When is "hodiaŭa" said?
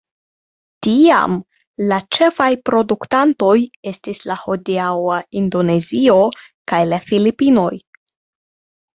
4.45-5.17